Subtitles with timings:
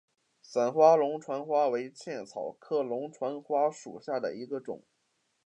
[0.41, 4.81] 散花龙船花为茜草科龙船花属下的一个种。